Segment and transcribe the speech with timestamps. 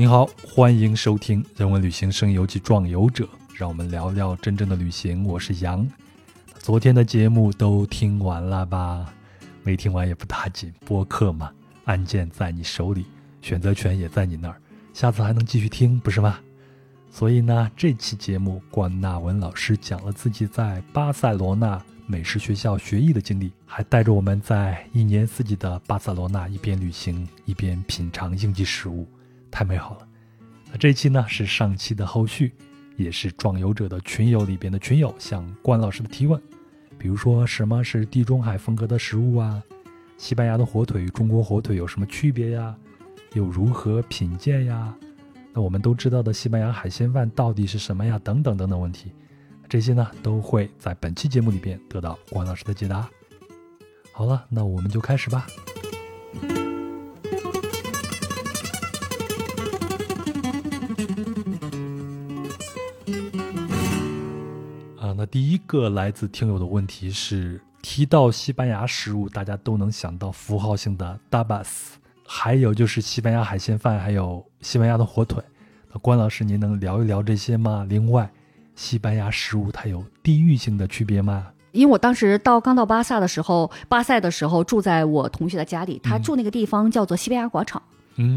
[0.00, 5.24] 您好，欢迎收听《人文旅行声游记·壮游者》，让我们聊聊真正的旅行。
[5.24, 5.84] 我是杨。
[6.56, 9.12] 昨天的节目都听完了吧？
[9.64, 11.50] 没听完也不打紧，播客嘛，
[11.84, 13.06] 按键在你手里，
[13.42, 14.56] 选择权也在你那儿，
[14.94, 16.38] 下次还能继续听，不是吗？
[17.10, 29.04] 所以呢，这期节目关纳文老师讲了自己在巴塞罗那美食学校学艺的经历，还带着我们在一年四季的巴塞罗那一边旅行一边品尝应季食物。
[29.50, 30.08] 太美好了，
[30.70, 32.52] 那这一期呢是上期的后续，
[32.96, 36.40] 也是壮游者的群友里边的群友向关老师的提问，
[36.98, 39.62] 比如说什么是地中海风格的食物啊？
[40.16, 42.74] 西班牙的火腿与中国火腿有什么区别呀？
[43.34, 44.94] 又如何品鉴呀？
[45.52, 48.18] 那我们都知道的西班牙海鲜饭到底是什么呀？
[48.24, 49.12] 等等等等问题，
[49.68, 53.08] 这些呢都会在本期节目里边得到关老师的解答。
[54.12, 55.46] 好了，那我们就开始吧。
[65.30, 71.66] 第一个来自听友的问题是：提到西班牙食物，大家都能想到符号性的 dabas，
[72.26, 75.42] 还有就是西班牙海鲜饭，还有西班牙的火腿。
[75.92, 77.84] 那关老师，您能聊一聊这些吗？
[77.88, 78.30] 另外，
[78.74, 81.48] 西班牙食物它有地域性的区别吗？
[81.72, 87.82] 因为我当时到刚到巴萨的时候，巴塞的时候住在我同学的家里，他住那个地方叫做西班牙广场。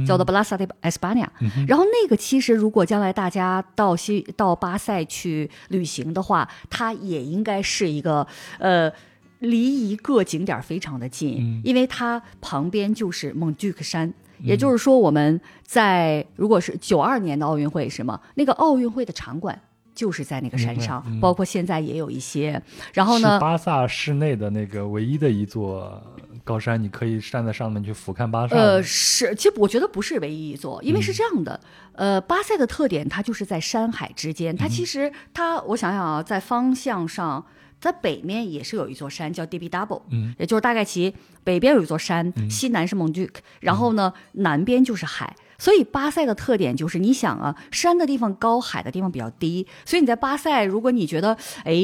[0.05, 1.27] 叫做 Plaza de España，
[1.67, 8.25] 然后那个其实如果将来大家到西到巴塞去旅行的话，它也应该是一个
[8.59, 8.91] 呃
[9.39, 18.19] 离一个景点非常的近，因为它旁边就是蒙杜克山，也就是说我们在如果是九二年的奥运会是吗？
[18.35, 19.59] 那个奥运会的场馆
[19.93, 22.61] 就是在那个山上，包括现在也有一些。
[22.93, 26.01] 然后呢，巴萨市内的那个唯一的一座。
[26.43, 28.55] 高山，你可以站在上面去俯瞰巴萨。
[28.55, 31.61] 呃，是，其实我觉得不是唯一一座，因为是这样的，
[31.93, 37.45] 呃，巴塞的特点它就是在山海之间，它其实它，我想想啊，在方向上，
[37.79, 41.13] 在北面也是有一座山叫 Debi Double，嗯，也就是大概其
[41.43, 45.35] 北边有一座山，西南是蒙杜克，然后呢，南边就是海。
[45.61, 49.67] 所以巴塞的特点就是，你想啊，山的地方高，海的地方比较低。
[49.85, 51.75] 所以你在巴塞，如果你觉得，哎，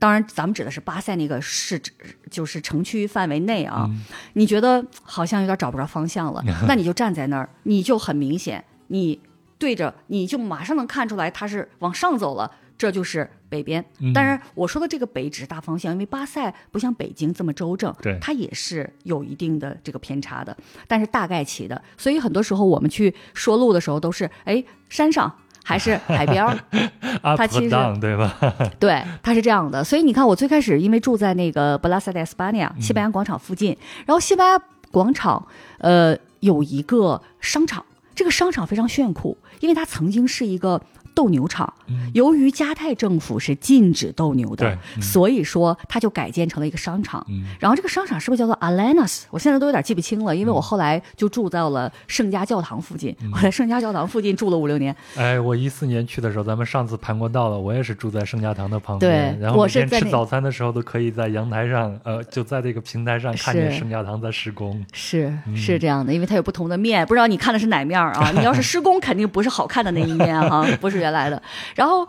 [0.00, 1.80] 当然咱们指的是巴塞那个市，
[2.28, 3.88] 就是城区范围内啊，
[4.32, 9.20] 你觉得好像有点找不着方向了，那你就站在那儿，你就很明显，你
[9.58, 12.50] 对着，你就马上能看出来它是往上走了。
[12.80, 20.56] 这就是北边，当然我说的这个北只是大方向，因为巴塞不像北京这么周正，对，它也是有一定的这个偏差的，
[20.88, 21.82] 但是大概齐的。
[21.98, 25.30] 所以很多时候我们去说路的时候都是，哎，山上
[25.62, 26.58] 还是海边儿，
[27.36, 27.68] 它其实
[28.00, 28.34] 对吧？
[28.80, 29.84] 对，它是这样的。
[29.84, 33.76] 所以你看，我最开始因为住在那个布拉萨德斯巴尼亚西班牙广场附近，
[34.06, 35.46] 然后西班牙广场
[35.80, 40.80] 呃有一个商场，这个商场非常炫酷，因为它曾经是一个。
[41.14, 41.72] 斗牛场，
[42.14, 47.24] 由于加泰政府是禁止斗牛的，所以说它就改建成了一个商场。
[47.58, 49.22] 然后这个商场是不是叫做 Alenas？
[49.30, 53.14] 我现在都有点记不清了，因为我后来就住到了圣家教堂附近。
[53.32, 54.94] 我在圣家教堂附近住了五六年。
[55.16, 59.36] 哎，我一四年去的时候，咱们上次盘过道了，我也是住在圣家堂的旁边。
[59.36, 64.84] 对，然后每天吃早餐的时候都可以在阳台上，呃，就在这个平台上看见圣家堂在施工。
[64.92, 68.30] 是是这样的，因为它有不同的面，不知道你看的是哪面啊？
[68.32, 70.99] 你要是施工， 肯定不是好看的那一面哈，不是。
[71.00, 71.42] 原来的，
[71.74, 72.06] 然后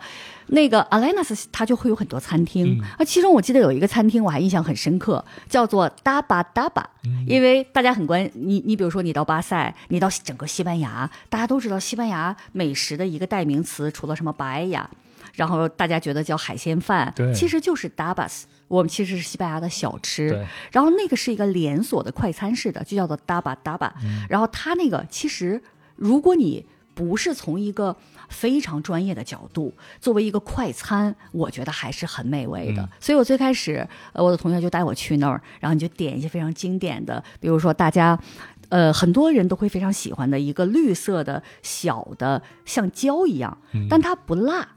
[0.47, 6.83] 那个 Alenas 它就会有很多餐厅啊，其中我记得有一个餐厅我还印象很深刻，叫做 Daba Daba，
[7.25, 14.89] 因为大家很关你，你比如说你到巴塞，你到整个西班牙，大家都知道西班牙美食的一个代名词，除了什么白呀，
[15.33, 23.89] 然后大家觉得叫海鲜饭，其实就是 Dabas，我们其实是西班牙的小吃，然后那个是一个连锁的快餐式的，就叫做 Daba Daba，
[24.27, 25.61] 然后它那个其实
[25.95, 27.95] 如果你不是从一个
[28.31, 32.89] 非常专业的角度，作为一个快餐，我觉得还是很美味的。
[32.99, 38.17] 所以我最开始，呃，我的同学就带我去那儿，然后你就点一些非常经典的，比如说大家，
[38.69, 43.57] 呃，很多人都会非常喜欢的一个绿色的小的像椒一样，
[43.89, 44.67] 但它不辣，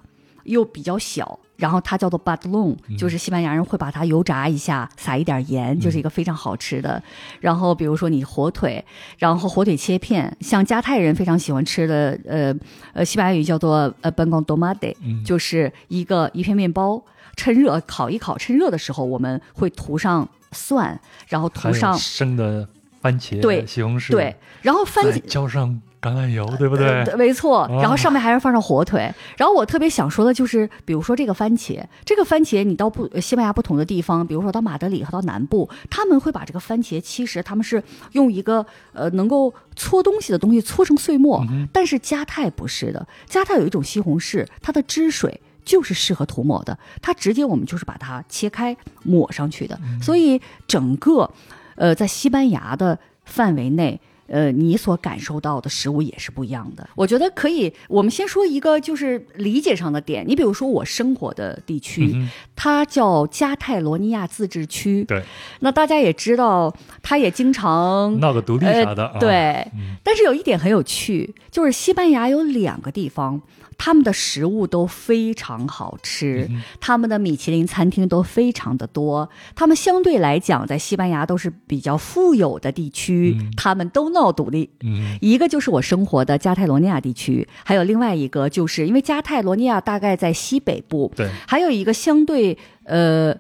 [0.45, 1.39] 又比较小。
[1.57, 7.01] 然后它叫做 badlon，就是西班牙人会把它油炸一下，撒一点盐，就是一个非常好吃的。
[7.41, 8.85] 然后比如说你火腿，
[9.19, 12.53] 然后火腿切片，像加泰人非常喜欢吃的，呃
[12.93, 17.01] 呃，西班牙语叫做呃 b a n g o n d o m a d e 就是一个一片面包，
[17.37, 22.69] 趁热烤一烤，趁热的时候我们会涂上蒜，然后涂上生的
[23.01, 25.81] 番茄、对西红柿，对，然后番茄浇上。
[26.05, 27.03] 橄榄油，对不对？
[27.05, 29.11] 呃没错，然后上面还是放上火腿。
[29.39, 41.43] 然后我特别想说的就是，比如说这个番茄，这个番茄你到不西班牙不同的地方，比如说到马德里和到南部，他们会把这个番茄，其实他们是用一个呃能够搓东西的东西搓成碎末，
[41.73, 45.41] 但是加泰不是的，加泰有一种西红柿，它的汁水。
[45.65, 51.31] 就是适合涂抹的，它直接我们就是把它切开抹上去的，所以整个，
[51.77, 53.99] 呃，在西班牙的范围内，
[54.35, 56.89] 呃，你所感受到的食物也是不一样的。
[56.97, 60.25] 我觉得可以，我们先说一个就是理解上的点。
[60.27, 65.05] 你比如说我生活的地区，嗯它叫加泰罗尼亚自治区。
[65.05, 65.23] 对，
[65.61, 73.41] 那大家也知道，它也经常闹个独立啥的，对、嗯，但是有一点很有趣，就是西班牙有两个地方，
[73.77, 79.29] 他们的食物都非常好吃，嗯他们的米其林餐厅都非常的多。
[79.55, 83.51] 他们相对来讲，在西班牙都是比较富有的地区，嗯。
[83.57, 84.71] 他们都闹独立。
[84.83, 85.19] 嗯。
[85.21, 93.35] 一个就是我生活的加泰罗尼亚地区，还有另外一个就是因为加泰罗尼亚大概在西北部，对，还有一个相对呃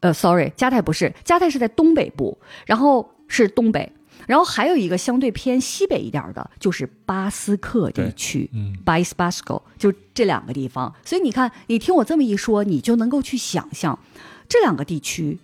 [0.00, 2.36] 呃，sorry，加泰不是，加泰是在东北部，
[2.66, 3.90] 然后是东北，
[4.32, 8.48] 然后还有一个相对偏西北一点的，就是巴斯克地区。
[8.54, 13.98] 嗯 País Basco 就这两个地方，所以你看，你听我这么一说，你就能够去想象
[14.48, 15.38] 这两个地区，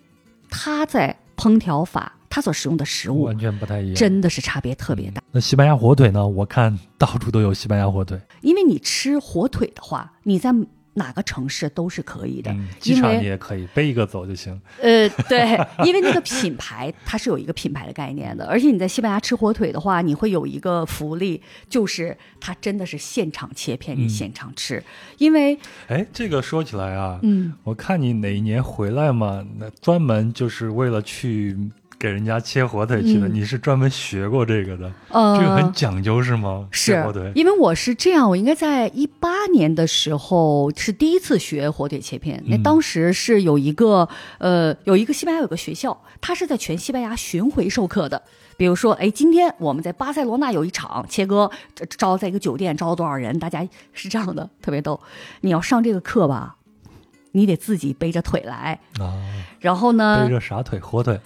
[0.48, 5.22] 它在烹调法，它所使用的食物完全不太一样，真的是差别特别大。
[5.32, 6.26] 那西班牙火腿呢？
[6.26, 10.50] 我看到处都有西班牙火腿，因为你吃火腿的话，你在
[10.98, 14.60] 哪个城市都是可以的，嗯，机场你也可以背一个走就行。
[14.82, 21.40] 呃，对，因为那个品牌它是有一个品牌的概念的，而且你在西班牙吃火腿的话，你会有一个福利，
[21.70, 24.82] 就是它真的是现场切片，你嗯现场吃，
[25.16, 31.56] 因为哎，这个说起来啊，嗯，我看你哪一年回来嘛，那专门就是为了去
[31.98, 36.68] 给人家切火腿去的，嗯你是专门学过这个的，呃，这个很讲究是吗？
[36.70, 42.42] 是火腿，因为我是这样，我应该在一八年的时候是第一次学火腿切片。
[42.46, 44.08] 那嗯当时是有一个
[44.38, 48.22] 呃，有一个西班牙有个学校，它是在全西班牙巡回授课的。
[48.56, 51.48] 比如说，哎，今天我们在巴塞罗那有一场切割，
[51.96, 55.00] 招在一个酒店招了多少人，大家是这样的，特别逗。
[55.42, 56.56] 你要上这个课吧，
[57.30, 59.14] 你得自己背着腿来，啊，
[59.60, 60.80] 然后呢，背着啥腿？
[60.80, 61.20] 火腿，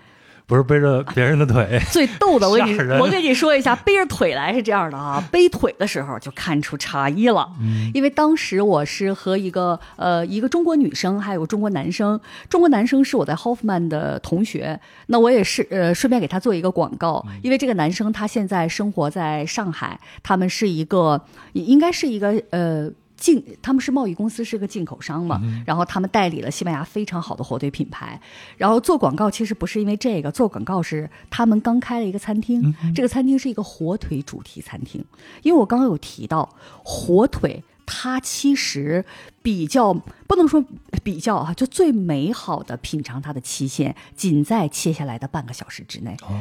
[0.53, 1.81] 不是背着别人的腿。
[1.91, 7.49] 最逗的，我跟你 我跟你说一下，背着腿来是这样的啊，背腿的时候就看出差异了。
[7.59, 12.21] 嗯因为当时我是和一个呃一个中国女生，还有个中国男生，
[12.51, 21.19] 中国男生是我在 Hoffman 的同学，那我也是呃顺便给他做一个广告，因为这个男生他现在生活在上海，他们是一个
[21.55, 22.91] 应该是一个呃。
[23.23, 28.21] 进他们是贸易公司，是个进口商嘛，然后他们代理了西班牙非常好的火腿品牌，
[28.57, 35.05] 然后做广告其实不是因为这个，做广告是他们刚开了一个餐厅，这个餐厅是一个火腿主题餐厅，
[35.43, 36.49] 因为我刚刚有提到
[36.83, 37.63] 火腿。
[37.85, 39.05] 它其实
[39.43, 39.93] 比较
[40.27, 40.65] 不能说
[41.03, 46.17] 比较啊，就最美好的品尝它的期限仅在切下来的半个小时之内。
[46.23, 46.33] 哦，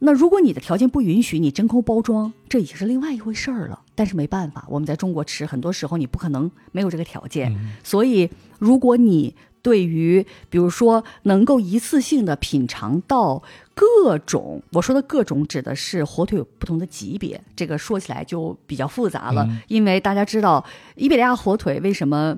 [0.00, 3.80] 那如果你的条件不允许，你真空包装，这已经是另外一回事儿了。
[3.94, 7.56] 但是没办法，我们在中国吃，很多时候你不可能没有这个条件。
[7.82, 13.42] 所以，如果你对于比如说能够一次性的品尝到
[13.72, 20.62] 各种，我说的各种指的是火腿有不同的级别，这个说起来就比较复杂了，嗯因为大家知道
[20.96, 22.36] 伊比利亚火腿为什么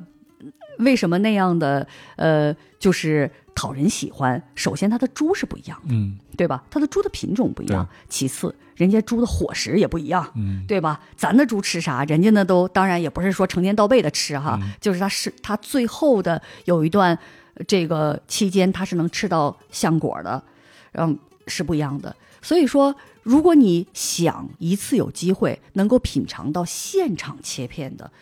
[0.79, 4.43] 为什么那样的呃，就是讨人喜欢。
[4.55, 5.95] 首先，它的猪是不一样的。
[5.95, 6.63] 嗯对吧？
[6.71, 7.89] 它的猪的品种不一样。
[8.11, 11.01] 其次，人家猪的伙食也不一样，嗯对吧？
[11.17, 17.19] 咱的猪吃啥，人家呢都当然也不是说成天到背的吃哈，嗯就是它是它最后的有一段
[17.55, 20.43] 呃这个期间，它是能吃到橡果的，
[20.93, 22.15] 嗯，是不一样的。
[22.43, 28.13] 所以说，如果你想一次有机会能够品尝到现场切片的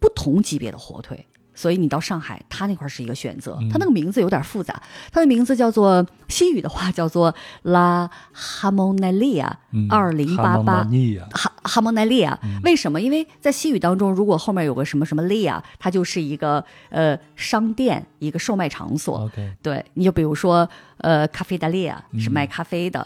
[0.00, 1.26] 不同级别的火腿。
[1.58, 3.58] 所以你到上海，它那块儿是一个选择。
[3.68, 10.86] 它那个名字有点复杂，它的名字叫做西语的话叫做 La Harmonia 嗯，二零八八
[11.32, 13.00] 哈哈蒙奈利亚，为什么？
[13.00, 19.28] 因为在西语当中，如果后面有个什么什么利亚，它就是一个呃商店，一个售卖场所。
[19.60, 23.04] 对，你就比如说呃，咖啡达利亚是卖咖啡的，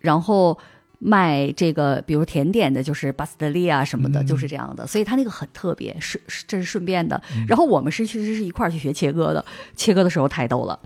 [0.00, 0.58] 然后
[0.98, 4.86] 卖这个比如甜点的，就是巴斯德利啊什么的，就是这样的。
[4.86, 7.20] 所以他那个很特别，是是这是顺便的。
[7.46, 9.44] 然后我们是其实是一块儿去学切割的，
[9.76, 10.78] 切割的时候太逗了。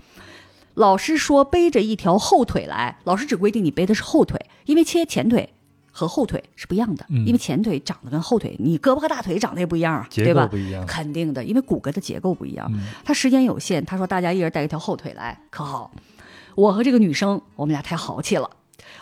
[0.75, 5.49] 老师说背着一条后腿来，老师只规定你背的是后腿，因为切前腿
[5.91, 10.47] 和后腿是不一样的，嗯因为前腿长得跟后腿，你胳膊和大腿长得也不一样啊，对吧？
[10.47, 10.83] 不一样。
[10.87, 12.67] 肯定的，因为骨骼的结构不一样。
[12.73, 15.91] 嗯他时间有限，他说大家一人带一条后腿来，可好？
[16.55, 18.49] 我和这个女生，我们俩太豪气了，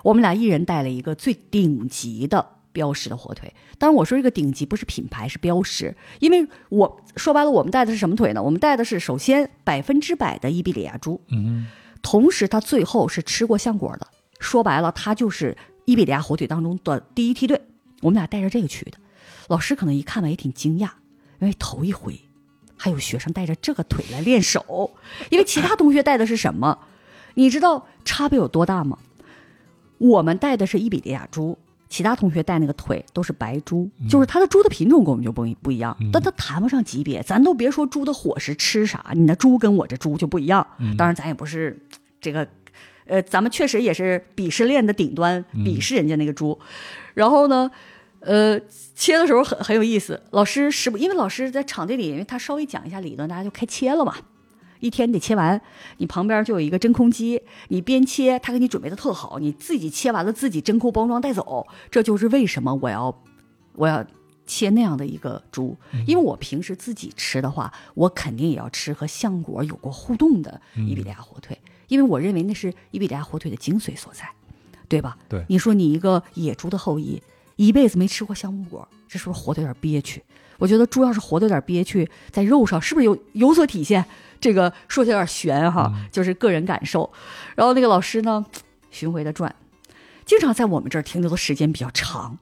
[0.03, 3.53] 我们俩一人带了一个最顶级的标识的火腿。
[3.77, 5.95] 当然，我说这个顶级不是品牌，是标识。
[6.19, 8.41] 因为我说白了，我们带的是什么腿呢？
[8.41, 11.67] 我们带的是首先百分之百的伊比利亚猪，嗯
[12.01, 14.07] 同时它最后是吃过橡果的。
[14.39, 15.55] 说白了，它就是
[15.85, 17.61] 伊比利亚火腿当中的第一梯队。
[18.01, 18.97] 我们俩带着这个去的，
[19.47, 20.89] 老师可能一看完也挺惊讶，
[21.39, 22.19] 因为头一回
[22.75, 24.91] 还有学生带着这个腿来练手，
[25.29, 26.79] 因为其他同学带的是什么？
[27.35, 28.97] 你知道差别有多大吗？
[30.01, 31.55] 我们带的是伊比利亚猪，
[31.87, 37.21] 其他同学带那个腿都是白猪，就是它的猪的品种跟我们就不一不一样，但它谈不上级别。
[37.21, 40.65] 咱都别说猪的伙食吃啥，你那猪跟我这猪就不一样。
[40.97, 41.79] 当然，咱也不是
[42.19, 42.47] 这个，
[43.05, 46.57] 呃，咱们确实也是鄙视链的顶端，鄙视人家那个猪。
[47.13, 47.69] 然后呢，
[48.21, 48.59] 呃，
[48.95, 54.15] 切的时候很很有意思，老师是不因为老师在场地里，因为他稍微讲一下理论，大家就开切了嘛。
[54.81, 55.61] 一天得切完，
[55.97, 61.65] 你旁边就有一个真空机，你边切，他给你准备的特好，你自己切完了自己真空包装带走。
[61.89, 63.23] 这就是为什么我要
[63.75, 64.05] 我要
[64.45, 71.57] 切那样的一个猪，因为我平时自己吃的话，我肯定也要吃和橡果有过互动的伊比利亚火腿，
[71.87, 74.27] 因为我认为那是伊比利亚火腿的精髓所在，
[74.89, 75.17] 对吧？
[75.29, 77.21] 对你说你一个野猪的后裔，
[77.55, 80.21] 一辈子没吃过橡木果，这是不是活得有点憋屈？
[80.61, 84.05] 我觉得猪要是活得有点憋屈，在肉上是不是有有所体现？
[84.39, 87.11] 这个说起来有点悬哈，就是个人感受。
[87.55, 88.45] 然后那个老师呢，
[88.91, 89.55] 巡回的转，
[90.23, 92.37] 经常在我们这儿停留的时间比较长。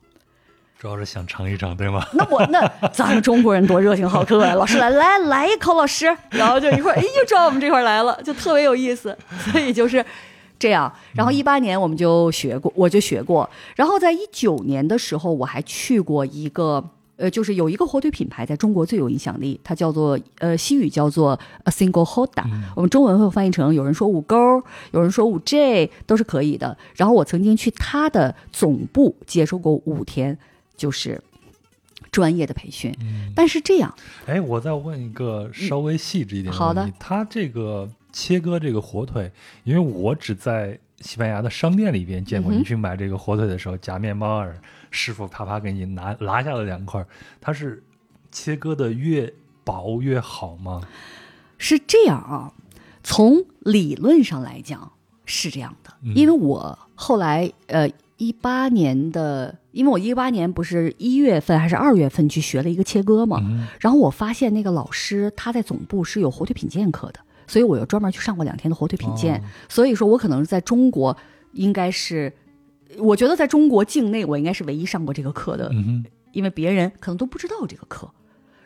[0.78, 2.06] 主要是想尝一尝，对吗？
[2.14, 4.54] 那我那咱们中国人多热情好客呀！
[4.54, 9.18] 老师来来来一口，老师，然后就一块儿，哎，又转我们这块儿来了，就特别有意思。
[9.50, 10.06] 所以就是
[10.58, 10.94] 这样。
[11.14, 13.50] 然后一八年我们就学过，我就学过。
[13.78, 16.92] 然后在一九年的时候，我还去过一个。
[17.20, 22.46] 呃，就是有一个火腿品牌在中国最有影响力，它叫做呃西语叫做 a single hoda，、
[22.78, 26.78] 我们中文会翻译成有人说五勾，有人说五 J 都是可以的。
[26.96, 30.38] 然后我曾经去它的总部接受过五天，
[30.78, 31.22] 就是
[32.10, 32.96] 专业的培训。
[33.36, 33.94] 但是这样，
[34.26, 39.30] 哎，我再问一个稍微细致一点的好的问题，它这个切割这个火腿，
[39.66, 44.52] 因为我只在西班牙的商店里边见过，你去买这个火腿的时候夹面包饵，
[44.92, 47.08] 师傅啪啪给你拿拿下了两块儿，
[47.40, 47.84] 它是
[48.32, 50.82] 切割的越薄越好吗？
[51.58, 52.54] 是这样啊，
[53.04, 54.94] 从理论上来讲
[55.26, 63.42] 是这样的，因为我后来呃一八年的，因为我一八年不是一月份还是二月份去学了一个切割嘛，
[63.80, 71.16] 然后我发现那个老师他在总部是有火腿品鉴课的，所以我又专门去上过两天的火腿品鉴，哦所以说我可能在中国
[71.54, 72.34] 应该是，
[72.98, 78.12] 我觉得在中国境内我应该是唯一上过这个课的嗯，因为别人可能都不知道这个课。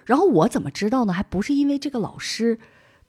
[0.06, 1.14] 然后我怎么知道呢？
[1.14, 2.60] 还不是因为这个老师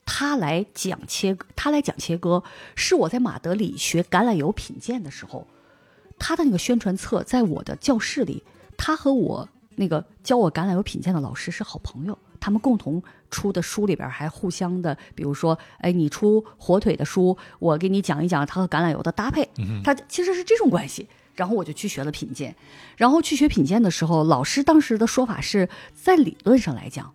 [0.05, 2.43] 他来讲切，他来讲切割，
[2.75, 5.47] 是我在马德里学橄榄油品鉴的时候，
[6.19, 8.43] 他的那个宣传册在我的教室里，
[8.77, 19.49] 他和我那个教我橄榄油品鉴的老师是好朋友，他们共同出的书里边还互相的，比如说，哎，你出火腿的书，我给你讲一讲它和橄榄油的搭配，
[19.83, 21.07] 它其实是这种关系。
[21.35, 22.55] 然后我就去学了品鉴，
[22.95, 27.11] 然后去学品鉴的时候，老师当时的说法是在理论上来讲，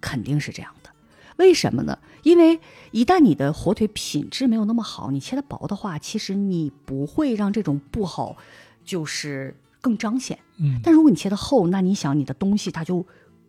[0.00, 0.90] 肯定是这样的。
[1.38, 1.98] 为什么呢？
[2.22, 2.60] 因为
[2.92, 8.36] 一旦你的火腿品质没有那么好，你切的薄的话，其实你不会让这种不好
[8.84, 10.38] 就是更彰显。
[10.56, 13.06] 嗯，但如果你切的厚，那你想你的东西它就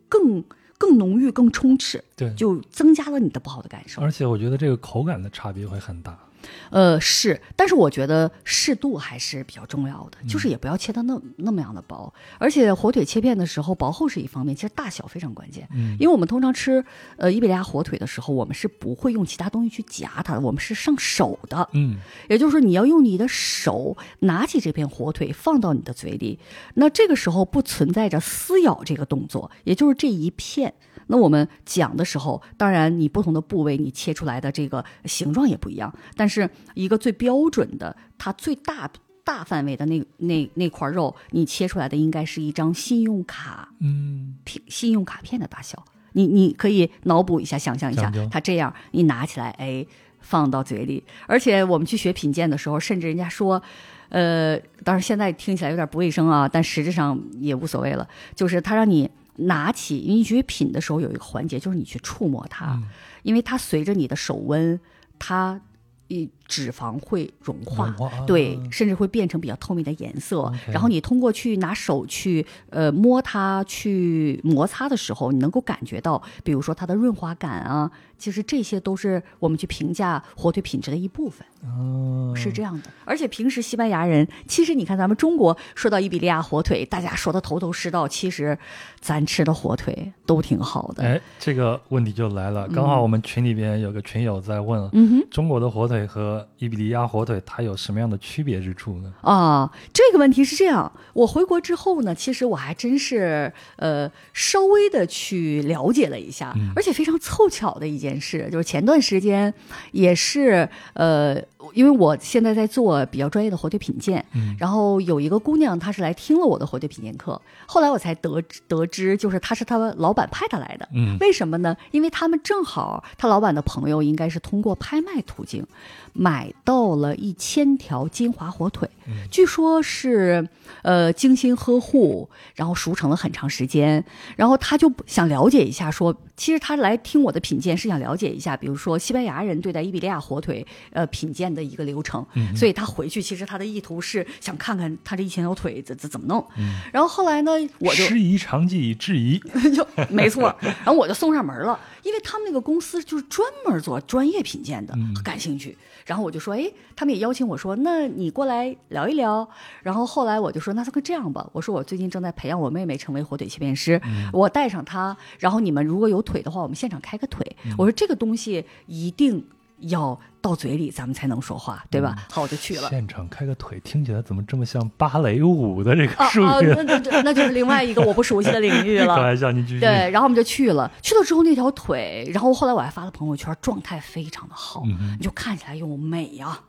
[0.10, 0.44] 更
[0.78, 4.02] 更浓郁、更充斥，对，就增加了你的不好的感受。
[4.02, 6.20] 而且我觉得这个口感的差别会很大。
[6.70, 12.14] 呃，是，但是我觉得适度还是比较重要的，就是也不要切的那那么样的薄。
[12.38, 15.68] 而且火腿切片的时候，薄厚是一方面，其实大小非常关键。
[15.74, 16.84] 嗯因为我们通常吃
[17.18, 21.68] 呃伊比利亚火腿的时候，我们是不会用其他东西去夹它的，我们是上手的。
[21.74, 21.98] 嗯，
[22.30, 26.40] 也就是说，你要用你的手拿起这片火腿放到你的嘴里，
[26.76, 30.74] 那这个时候不存在着撕咬这个动作，也就是这一片。
[31.08, 38.90] 那我们讲的时候，当然你不同的部位你切出来的这个形状也不一样，但是一个最标准的，它最大
[39.24, 45.84] 大范围的那那那块肉，你切出来的应该是一张信用卡嗯，片信用卡片的大小。
[46.14, 49.86] 你你可以脑补一下，想象一下，它这样你拿起来，哎，
[50.22, 51.04] 放到嘴里。
[51.28, 53.62] 而且我们去学品鉴的时候，甚至人家说，
[54.08, 58.08] 呃，当然现在听起来有点不卫生啊，但实质上也无所谓了。
[58.34, 62.82] 就是他让你拿起，你去品的时候有一个环节，就是你去触摸它，
[63.24, 64.80] 因为它随着你的手温，
[65.20, 65.60] 它
[66.08, 70.52] 一脂肪会融化，融化对啊，甚至会变成比较透明的颜色。
[70.68, 81.46] 然后你通过去拿手去呃摸它、去摩擦的时候，你能够感觉到，比如说它的润滑感啊，其实这些都是我们去评价火腿品质的一部分。
[81.66, 88.56] 哦，是这样的，而且平时西班牙人，其实你看咱们中国说到伊比利亚火腿，大家说的头头是道，其实
[89.00, 91.04] 咱吃的火腿都挺好的。
[91.04, 95.28] 哎，这个问题就来了，刚好我们群里边有个群友在问，嗯哼。
[95.32, 99.12] 中国的火腿和伊比利亚火腿它有什么样的区别之处呢？
[99.22, 100.92] 啊，这个问题是这样。
[101.14, 109.54] 我回国之后呢，其实我还真是呃稍微的去了解了一下，嗯而且非常凑巧的一件事，就是前段时间
[109.92, 111.42] 也是呃，
[111.74, 120.88] 因为我现在在做比较专业的火腿品鉴，嗯然后有一个姑娘她是来听了我的火腿品鉴课，后来我才得知得知，就是她是她老板派她来的。
[120.94, 121.76] 嗯为什么呢？
[121.92, 125.66] 因为他们正好，他老板的朋友应该是通过拍卖途径
[126.14, 128.90] 买到了一千条金华火腿，
[129.32, 130.48] 据说是
[130.82, 134.04] 呃精心呵护，然后熟成了很长时间，
[134.36, 146.46] 然后他就想了解一下说，其实他来听我的品鉴是想了解一下，比如说西班牙人对待伊比利亚火腿呃品鉴的一个流程，所以他回去其实他的意图是想看看他这一千条腿怎怎怎么弄，
[146.92, 149.40] 然后后来呢，我就师夷长技以制夷，
[149.74, 154.94] 就没错，然后我就送上门了，因为他们那个公司就是专门做专业品鉴的，
[155.24, 155.78] 感兴趣。
[156.06, 159.50] 然后我就说，哎，他们也邀请我说，那你过来聊一聊。
[159.82, 164.00] 然后后来我就说，那这个这样吧，我说我最近正在培养我妹妹成为火腿切片师，
[164.32, 167.56] 我带上她，然后你们如果有腿的话，我们现场开个腿。
[167.76, 169.44] 我说这个东西一定
[169.80, 172.16] 要到嘴里，咱们才能说话，对吧？
[172.32, 172.90] 好，我就去了。
[172.90, 176.74] 现场开个腿，听起来怎么这么像芭蕾舞的这个啊术啊，语？
[176.76, 179.24] 那那就是另外一个我不熟悉的领域了 开了。
[179.24, 179.80] 玩笑，你继续。
[179.80, 180.92] 对，然后我们就去了。
[181.02, 186.60] 去了之后，那条腿，然后后来我还发了朋友圈，状态非常的好，嗯你就看起来又美呀、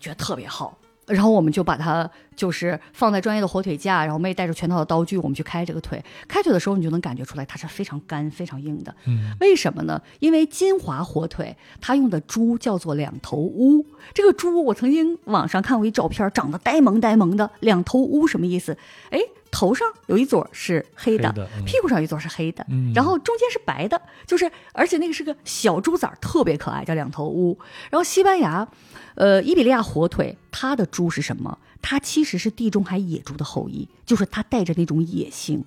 [0.00, 0.78] 觉得特别好。
[1.08, 6.02] 然后我们就把它就是放在专业的火腿架，然后妹带着全套的刀具，我们去开这个腿。
[6.28, 8.94] 开腿的时候，你就能感觉出来它是非常干、非常硬的。
[9.06, 10.00] 嗯，为什么呢？
[10.20, 13.84] 因为金华火腿它用的猪叫做两头乌。
[14.14, 17.50] 这个猪我曾经网上看过一照片，长得呆萌呆萌的。
[17.60, 18.76] 两头乌什么意思？
[19.10, 19.18] 哎，
[19.50, 27.58] 头上有一撮是黑的，黑的嗯屁股上有一撮是黑的，嗯然后中间是白的，就是而且那个是个小猪崽儿，特别可爱，叫两头乌。
[27.90, 28.68] 然后西班牙，
[29.14, 31.58] 呃，伊比利亚火腿，它的猪是什么？
[31.80, 35.64] 它其实是地中海野猪的后裔，就是它带着那种野性。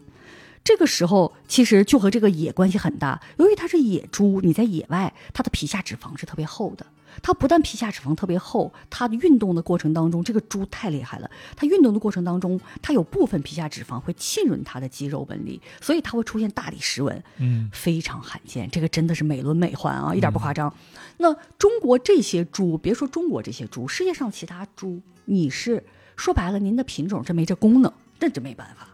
[0.64, 3.20] 这个时候其实就和这个野关系很大。
[3.38, 6.86] 由于它是野猪，你在野外，它的皮下脂肪是特别厚的。
[7.22, 11.30] 它不但皮下脂肪特别厚，它运动的过程当中，这个猪太厉害了。
[11.56, 18.70] 它运动的过程当中，它有部分皮下脂肪会浸润它的肌肉纹理，所以它会出现大理石纹，嗯，非常罕见。
[18.70, 20.74] 这个真的是美轮美奂啊，一点不夸张。
[21.18, 25.84] 那中国这些猪，别说中国这些猪，世界上其他猪，你是
[26.16, 28.88] 说白了，您的品种这没这功能，那真没办法，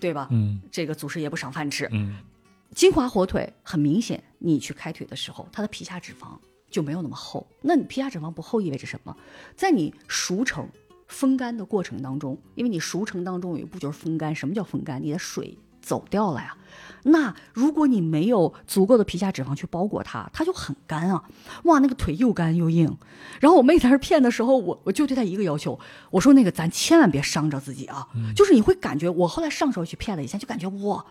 [0.00, 0.28] 对吧？
[0.30, 1.88] 嗯这个祖师爷不赏饭吃。
[1.92, 2.16] 嗯
[2.74, 6.36] 金华火腿很明显，你去开腿的时候，它的皮下脂肪
[6.74, 7.46] 就没有那么厚。
[7.62, 9.16] 那你皮下脂肪不厚意味着什么？
[9.54, 10.68] 在你熟成、
[11.06, 14.34] 风干的过程当中，因为你熟成当中有一步就是风干。
[14.34, 15.00] 什么叫风干？
[15.00, 16.56] 你的水走掉了呀。
[17.04, 21.22] 那如果你没有足够的皮下脂肪去包裹它，它就很干啊！
[21.62, 22.96] 哇，那个腿又干又硬。
[23.38, 25.78] 然后我妹在那儿骗的时候，我我就对她一个要求，
[26.10, 28.08] 我说那个咱千万别伤着自己啊！
[28.34, 31.06] 就是你会感觉，我后来上手去骗了一下，就感觉哇，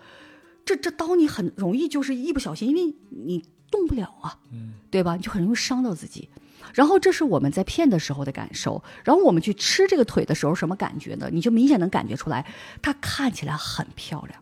[0.66, 5.16] 这这刀你很容易就是一不小心，因为你动不了啊，嗯对吧？
[5.16, 6.30] 你就很容易伤到自己。
[6.74, 11.28] 然后这是我们在片的时候的感受，然后我们去吃这个腿的时候什么感觉呢？
[11.32, 12.46] 你就明显能感觉出来，
[12.82, 14.42] 它看起来很漂亮，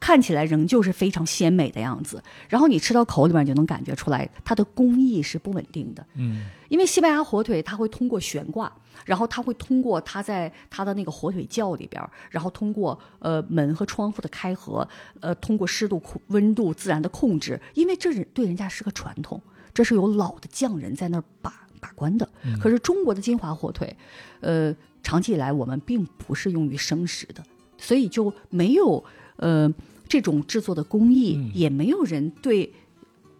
[0.00, 2.22] 看起来仍旧是非常鲜美的样子。
[2.48, 6.04] 然后你吃到口里面就能感觉出来，它的工艺是不稳定的。
[6.14, 8.70] 嗯因为西班牙火腿它会通过悬挂，
[9.06, 14.86] 然后它会通过它在它的那个火腿窖里边，然后通过呃门和窗户的开合，
[15.20, 19.40] 呃通过湿度控、温度自然的控制，因为这是对人家是个传统，
[19.72, 22.28] 这是有老的匠人在那儿把把关的。
[22.60, 23.96] 可是中国的金华火腿，
[24.40, 27.42] 呃，长期以来我们并不是用于生食的，
[27.78, 29.02] 所以就没有
[29.38, 29.72] 呃
[30.06, 32.72] 这种制作的工艺，嗯也没有人对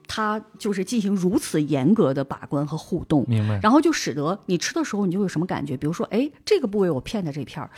[0.06, 3.24] 它就是进行如此严格的把关和互动。
[3.28, 3.60] 明白。
[3.62, 5.76] 然后就使得你吃的时候，你就有什么感觉？
[5.76, 7.70] 比如说，哎，这个部位我片的这片儿，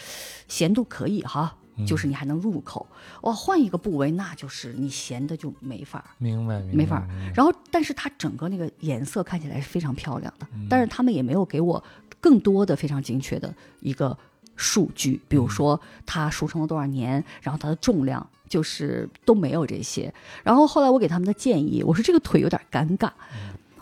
[0.46, 1.56] 咸度可以哈，
[1.86, 2.86] 就是你还能入口。
[3.22, 6.10] 哇，换一个部位，那就是你咸的就没法儿。
[6.18, 11.82] 明白，明白没法儿明白然后，但是它整个那个颜色看起来是非常漂亮的，但是他们也没有给我
[12.20, 14.16] 更多的非常精确的一个
[14.60, 20.12] 数据，比如说它熟成了多少年，然后它的重量，就是都没有这些。
[20.44, 23.10] 然后后来我给他们的建议，我说这个腿有点尴尬，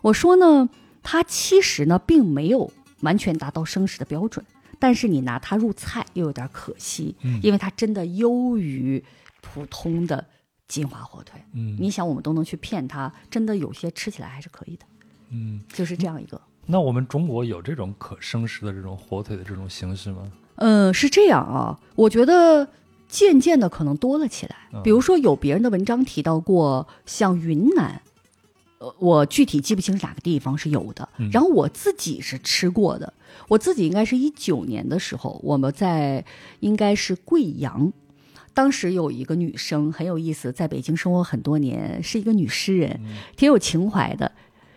[0.02, 0.70] 我说呢，
[1.02, 4.46] 它其实呢并没有完全达到生食的标准，
[4.78, 9.04] 但是你拿它入菜又有点可惜，嗯因为它真的优于
[9.40, 10.24] 普通的
[10.68, 11.42] 金华火腿。
[11.54, 14.86] 嗯你想，我们都能去骗它，真的有些吃起来还是可以的，
[15.30, 16.40] 嗯，就是这样一个。
[16.70, 20.30] 那我们中国有这种可生食的这种火腿的这种形式吗？
[20.58, 22.68] 嗯，是这样啊，我觉得
[23.08, 24.82] 渐渐的可能多了起来嗯。
[24.82, 28.02] 比如说，有别人的文章提到过，像云南，
[28.78, 31.08] 呃，我具体记不清是哪个地方是有的。
[31.18, 33.12] 嗯然后我自己是吃过的，
[33.48, 36.24] 我自己应该是一九年的时候，我们在
[36.60, 37.92] 应该是贵阳。
[38.52, 43.00] 当时有一个女生很有意思，在北京生活很多年，是一个女诗人，
[43.36, 44.32] 挺有情怀的。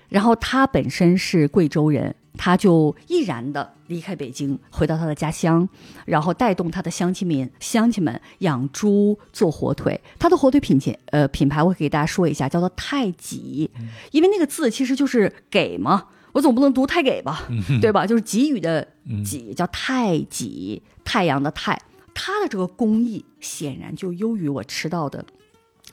[0.09, 5.67] 然后她本身是贵州人，她就毅然的离开北京，回到他的家乡，
[6.05, 9.99] 然后带动他的乡亲们乡亲们养猪做火腿。
[10.17, 13.69] 他的火腿品前呃品牌，我给大家说一下，叫做太给，
[14.11, 17.47] 因为那个字其实就是给嘛，我总不能读太给吧，
[17.81, 18.05] 对吧？
[18.07, 21.79] 就是给予的嗯给，叫太给，太阳的太。
[22.13, 25.25] 它的这个工艺显然就优于我吃到的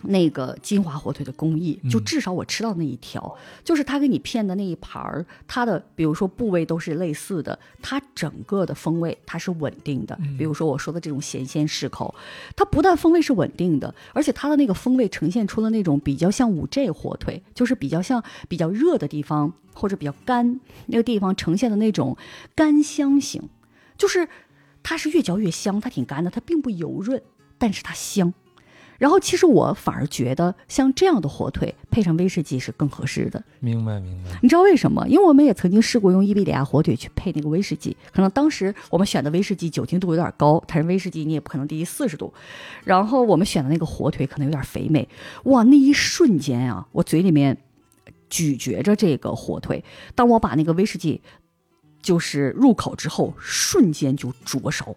[0.03, 10.19] 那个金华火腿的工艺，就至少我吃到那一条，就是他给你片的那一盘儿，它的比如说部位都是类似的，它整个的风味它是稳定的。
[10.39, 12.15] 比如说我说的这种咸鲜适口，
[12.55, 22.17] 它不但风味是稳定的，而且它的那个风味呈现出了那种比较像五 G 火腿，就是比较像比较热的地方或者比较干那个地方呈现的那种
[22.55, 23.49] 干香型，
[23.97, 24.29] 就是
[24.83, 27.21] 它是越嚼越香，它挺干的，它并不油润，
[27.59, 28.33] 但是它香。
[28.99, 33.43] 然后其实我反而觉得像这样的火腿配上威士忌是更合适的。
[33.61, 34.31] 明白明白。
[34.43, 35.07] 你知道为什么？
[35.09, 42.35] 因为我们也曾经试过用伊比利亚火腿去配那个威士忌，可能当时我们选的威士忌酒精度有点高，但是威士忌你也不可能低于四十度。
[42.85, 45.09] 然后我们选的那个火腿可能有点肥美，
[45.45, 47.57] 哇，那一瞬间啊，我嘴里面
[48.29, 49.85] 咀嚼着这个火腿，
[50.17, 51.23] 当我把那个威士忌
[52.03, 54.97] 就是入口之后，瞬间就灼烧。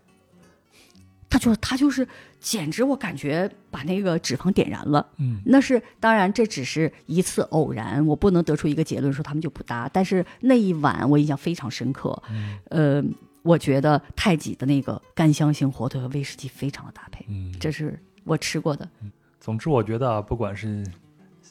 [1.29, 2.05] 它就是它就是，
[2.41, 5.07] 简直我感觉把那个脂肪点燃了。
[5.17, 9.87] 嗯那是当然，这只是一次偶然，我不能得出一个结论说他们就不搭。
[9.93, 13.03] 但是那一晚我印象非常深刻，嗯呃，
[13.43, 18.89] 我觉得太极的那个干香型火腿和威士忌非常的搭配，嗯，这是我吃过的。
[19.39, 20.83] 总之，我觉得啊，不管是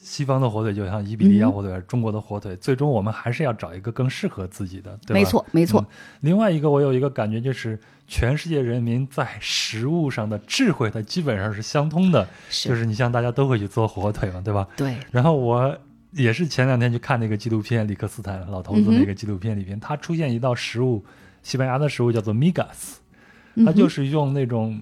[0.03, 5.13] 西方的火腿，就像伊比利亚嗯火腿，还是中国的火腿，最终我们还是要找一个更适合自己的，对吧？
[5.13, 5.87] 没错，没错嗯，
[6.21, 12.27] 另外一个，我有一个感觉，就是全世界人民在食物上的智慧，它基本上是相通的。
[12.49, 14.67] 是就是你像大家都会去做火腿嘛，对吧？
[14.75, 15.77] 对，然后我
[16.13, 21.05] 也是前两天去看那个纪录片，里克斯坦老头子那个纪录片里边，他出现一道食物，
[21.43, 22.95] 西班牙的食物叫做 migas，
[23.65, 24.81] 它就是用那种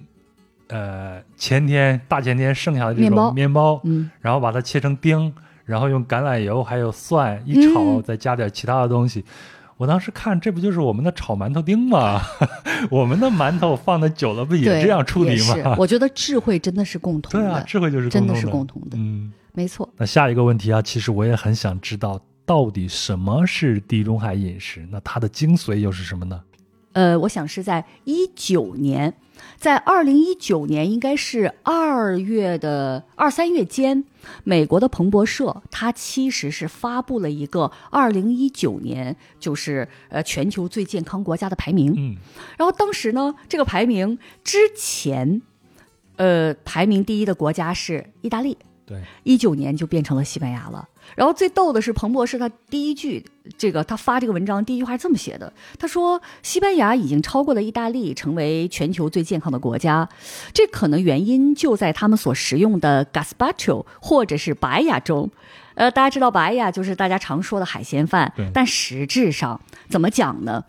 [0.70, 5.32] 呃前天大前天剩下的这种面包，嗯然后把它切成丁，
[5.64, 9.24] 然后用橄榄油还有蒜一炒，嗯再加点其他的东西。
[9.76, 12.20] 我当时看，这不就是我们的炒馒头丁吗？
[12.90, 15.74] 我们的馒头放的久了，不也，这样处理吗？
[15.78, 19.88] 我觉得智慧真的是共同的，对啊，智慧就是真的的是共同的，嗯，没错。
[19.96, 24.86] 那下一个问题啊，其实我也很想知道，到底什么是地中海饮食？
[24.90, 26.38] 那它的精髓又是什么呢？
[26.92, 29.14] 呃，我想是在一九年，
[29.56, 34.04] 在二零一九年应该是二月的二三月间，
[34.42, 41.94] 美国的彭博社它其实是发布了一个二零一九年就是呃全球最健康国家的排名。
[41.96, 42.16] 嗯
[42.58, 45.40] 然后当时呢，这个排名之前，
[46.16, 50.88] 呃，排名第一的国家是意大利，对，一九年就变成了西班牙了。
[51.16, 53.24] 然后最逗的是，彭博士他第一句
[53.58, 60.08] 这个他发这个文章第一句话是这么写的，他说西班牙已经超过了意大利，成为全球最健康的国家。
[60.52, 65.30] 这可能原因就在他们所食用的 gazpacho 或者是白雅中。
[65.74, 70.62] 呃，大家知道白雅就是大家常说的海鲜饭，但实质上怎么讲呢？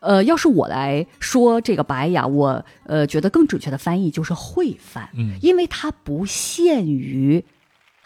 [0.00, 7.44] 呃，要是我来说这个白雅，我呃觉得更准确的翻译就是烩饭，嗯，因为它不限于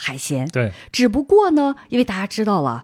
[0.05, 2.83] 海鲜，对，只不过呢，因为大家知道了，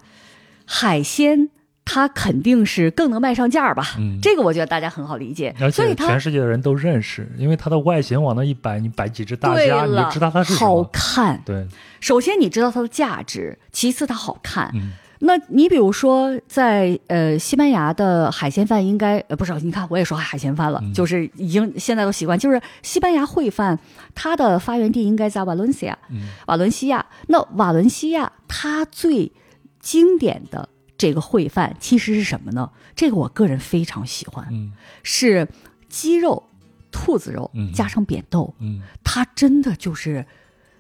[0.64, 1.48] 海鲜
[1.84, 10.84] 它肯定是更能卖上价吧，嗯这个我觉得大家很好理解，而且所以它全世界的人都认识，因为它的外形往那一摆，你摆几只大对虾，你就，知道它是什好。
[10.84, 11.42] 看。
[11.44, 11.66] 对，
[12.00, 14.70] 首先你知道它的价值，其次它好看。
[14.74, 20.92] 嗯那你比如说，在呃西班牙的海鲜饭应该呃不是，你看我也说海鲜饭了，嗯。
[20.94, 23.78] 就是已经现在都习惯，就是西班牙烩饭，
[24.14, 26.28] 它的发源地应该在瓦伦西亚，嗯。
[26.46, 27.04] 瓦伦西亚。
[27.26, 29.32] 那瓦伦西亚它最
[29.80, 32.70] 经典的这个烩饭其实是什么呢？
[32.94, 34.72] 这个我个人非常喜欢，嗯。
[35.02, 35.48] 是
[35.88, 36.44] 鸡肉、
[36.92, 37.72] 兔子肉嗯。
[37.72, 38.82] 加上扁豆，嗯。
[39.02, 40.24] 它真的就是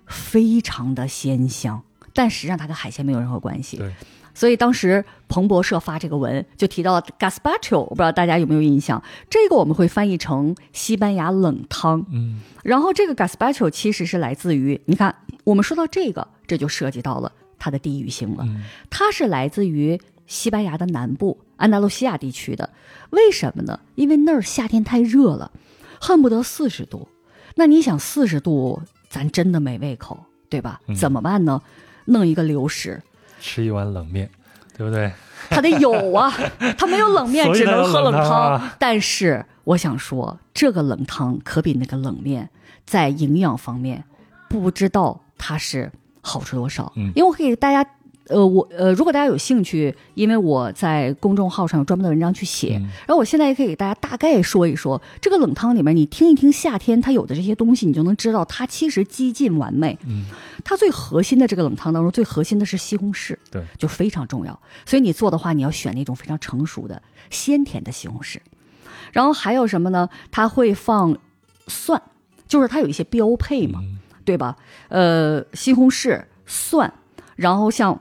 [0.06, 1.82] 非常的鲜香，
[2.14, 3.76] 但实际上它跟海鲜没有任何关系。
[3.76, 3.92] 对，
[4.38, 9.02] 所以当时彭博社发这个文就提到了 gazpacho，我不知道大家有没有印象？
[9.28, 12.06] 这个我们会翻译成西班牙冷汤。
[12.12, 18.44] 嗯，然后这个 gazpacho 其实是来自于，你看我们说到这个，这就涉及到了它的地域性了。
[18.46, 22.70] 嗯它是来自于西班牙的南部安达卢西亚地区的，
[23.10, 23.80] 为什么呢？
[23.96, 25.50] 因为那儿夏天太热了，
[26.00, 27.08] 恨不得四十度。
[27.56, 30.16] 那你想四十度，咱真的没胃口，
[30.48, 30.80] 对吧？
[30.86, 31.60] 嗯怎么办呢？
[32.04, 33.02] 弄一个流食，
[33.40, 34.28] 吃一碗冷面，
[34.76, 35.10] 对不对？
[35.50, 36.32] 他得有啊，
[36.76, 42.48] 他没有冷面，只能喝冷冷汤啊但是我想说，这个冷汤可比那个冷面
[42.84, 44.04] 在营养方面，
[44.48, 46.92] 不知道它是好处多少。
[46.96, 47.88] 嗯因为我给大家，
[48.28, 59.98] 呃，我呃，如果大家有兴趣，因为我在公众号上有专门的文章去写，嗯然后我现在也可以给大家大概说一说这个冷汤里面，你听一听夏天它有的这些东西，你就能知道它其实几近完美。
[60.06, 60.26] 嗯，
[60.64, 64.60] 它最核心的这个冷汤当中，最核心的是西红柿，对，就非常重要。
[64.84, 68.38] 所以你做的话，你要选那种非常成熟的鲜甜的西红柿。
[69.12, 70.08] 然后还有什么呢？
[70.30, 71.16] 它会放
[71.66, 72.02] 蒜，
[72.46, 74.56] 就是它有一些标配嘛，嗯对吧？
[74.88, 76.92] 呃，西红柿、蒜，
[77.36, 77.98] 然后像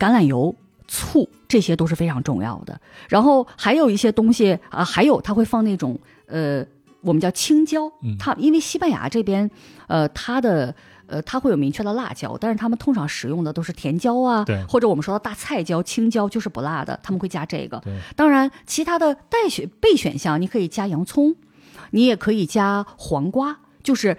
[0.00, 0.52] 橄榄油、
[0.88, 2.80] 醋，这些都是非常重要的。
[3.08, 6.66] 然后还有一些东西啊、还有它会放那种呃，
[7.02, 9.48] 我们叫青椒嗯，它因为西班牙这边
[9.86, 10.74] 呃，它的。
[11.12, 17.80] 呃，它会有明确的辣椒，但是他们通常使用的都是甜椒啊对，或者我们说的大菜椒、青椒，就是不辣的，他们会加这个。
[17.80, 21.34] 对，当然，其他的待选备选项，你可以加洋葱，
[21.90, 24.16] 你也可以加黄瓜，就是，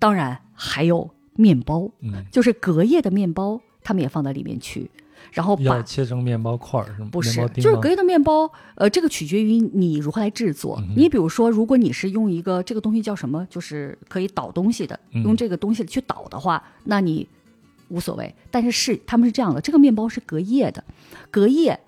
[0.00, 4.90] 当然还有面包，嗯，就是隔夜的面包，他们也放到里面去，
[5.34, 7.08] 然后要把切成面包块儿是吗？
[7.12, 10.78] 不是就是隔夜的面包，呃，这个取决于你如何来制作。
[10.80, 17.26] 嗯你比如说，如果你是用一个这个东西叫什么，就是可以倒东西的，嗯用这个东西去倒的话，那你
[17.88, 18.32] 无所谓。
[18.50, 20.84] 但是是他们是这样的，这个面包是隔夜的，
[21.32, 21.80] 隔夜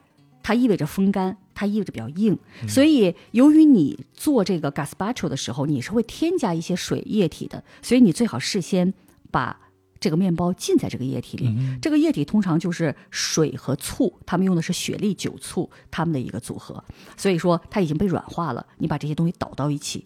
[0.42, 8.92] 它意味着风干，它意味着比较硬，嗯所以由于你做这个 gaspacho 的时候，你是会添加一些水液体的，所以你最好事先
[9.30, 9.56] 把
[10.00, 11.48] 这个面包浸在这个液体里。
[11.48, 16.82] 嗯这个液体通常就是水和醋，他们用的是雪莉酒醋，他们的一个组合，
[17.16, 18.66] 所以说它已经被软化了。
[18.78, 20.04] 你把这些东西倒到一起，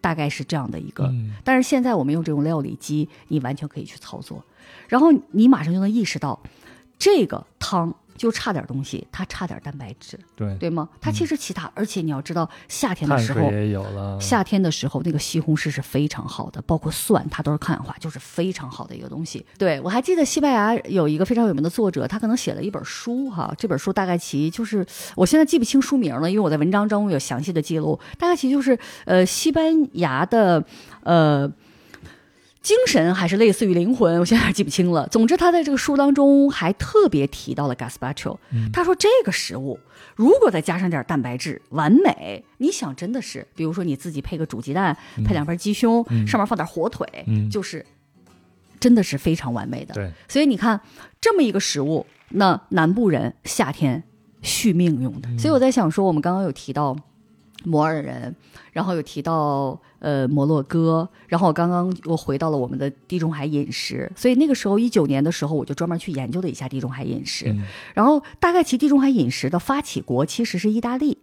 [0.00, 1.04] 大概是这样的一个。
[1.04, 4.44] 嗯但是现在我们用这种料理机，你完全可以去操作，
[4.88, 6.42] 然后你马上就能意识到，
[6.98, 10.88] 这个汤就差点东西，它差点蛋白质，对，对吗？
[11.00, 13.50] 它其实其他，而且你要知道，夏天的时候。
[13.50, 19.44] 也有了，夏天的时候，那个西红柿是非常好的，包括蒜，它都是抗氧化，就是非常好的一个东西。
[19.56, 30.62] 对我还记得西班牙有一个非常有名的作者，他可能写了一本书哈， 这本书大概其就是我现在记不清书名了，因为我在文章中有详细的记录，大概其就是呃西班牙的
[31.02, 31.50] 呃。
[32.62, 35.06] 精神还是类似于灵魂， 我现在还记不清了。
[35.08, 38.36] 总之，他在这个书当中还特别提到了 gazpacho，、
[38.72, 39.78] 他说这个食物
[40.14, 42.44] 如果再加上点蛋白质，完美。
[42.58, 47.84] 你想，真的是，比如说你自己配个煮鸡蛋，配两份鸡胸，嗯上面放点火腿，嗯就是
[48.78, 49.94] 真的是非常完美的。
[49.94, 50.78] 对，所以你看，
[51.20, 54.02] 这么一个食物，那南部人夏天
[54.42, 55.28] 续命用的。
[55.30, 56.94] 嗯所以我在想说，我们刚刚有提到
[57.64, 58.34] 摩尔人，
[58.72, 64.10] 然后有提到呃摩洛哥，然后我刚刚又回到了我们的地中海饮食。
[64.16, 67.46] 所以那个时候一九年的时候，我就专门去研究了一下地中海饮食。
[67.50, 67.62] 嗯
[67.94, 71.18] 然后大概其地中海饮食的发起国其实是意大利，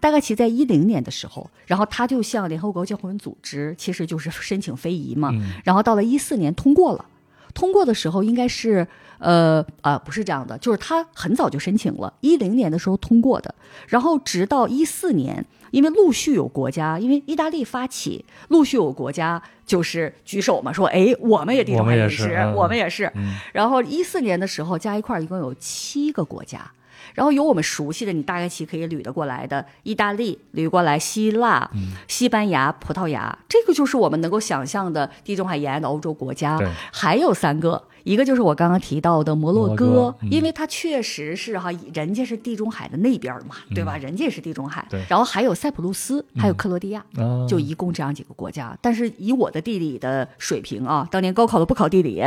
[0.00, 7.04] 大概其在一零年的时候，然后他就向联合国教科文组织，其实就是申请非遗嘛，嗯然后到了一四年通过了，
[7.52, 8.86] 通过的时候应该是
[9.18, 13.54] 呃啊、不是这样的，就是他很早就申请了，一零年的时候通过的，
[13.88, 15.44] 然后直到一四年。
[15.70, 23.10] 因为陆续有国家，因为意大利发起，陆续有国家就是举手嘛，说，哎，我们也地中海饮食，我们也是。
[23.14, 26.70] 嗯然后一四年的时候加一块儿一共有七个国家，
[27.14, 36.58] 然后有我们熟悉的，你大概其可以捋得过来的，意大利捋过来，希腊、嗯西班牙、葡萄牙，这个就是我们能够想象的地中海沿岸的欧洲国家。
[36.92, 43.96] 还有三个，一个就是我刚刚提到的摩洛哥，洛哥嗯因为它确实是哈，人家是地中海的那边儿嘛，对吧？
[43.96, 44.86] 人家也是地中海。
[45.08, 47.04] 然后还有塞浦路斯，还有克罗地亚。
[47.16, 48.76] 啊，就一共这样几个国家。
[48.80, 52.22] 但是以我的地理的水平啊，当年高考都不考地理，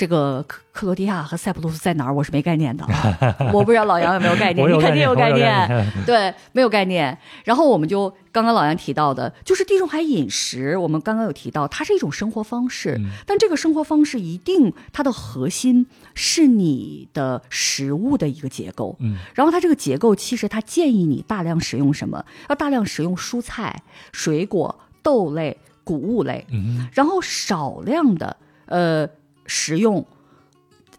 [0.00, 3.36] 这个克克罗地亚和塞浦路斯在哪儿，我是没概念的啊。
[3.52, 7.18] 我不知道老杨有没有概念， 你肯定有概概念对，没有概念。
[7.44, 18.96] 然后我们就刚刚老杨提到的，就是地中海饮食，我们刚刚有提到，它是一种生活方式，嗯但这个生活方式一定它的核心是你的食物的一个结构。
[19.00, 22.24] 嗯然后它这个结构其实它建议你大量食用什么？
[22.48, 23.82] 要大量食用蔬菜、
[24.12, 28.34] 水果、豆类、谷物类，嗯然后少量的
[28.64, 29.06] 呃
[29.50, 30.06] 食用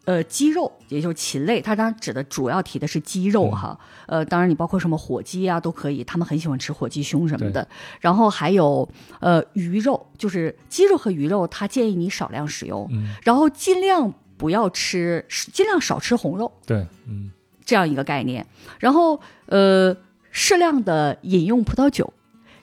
[0.03, 3.79] 呃，鸡肉也就是禽类，它当然指的主要提的是鸡肉哈。
[4.07, 7.65] 呃，当然你包括什么火鸡啊都可以，他们很喜欢吃火鸡胸什么的。
[7.99, 12.89] 然后还有呃鱼肉，就是鸡肉和鱼肉，他建议你少量使用，
[13.23, 16.51] 然后尽量不要吃，尽量少吃红肉。
[16.65, 17.31] 对，嗯，
[17.63, 18.45] 这样一个概念。
[18.79, 19.95] 然后呃，
[20.31, 22.11] 适量的饮用葡萄酒。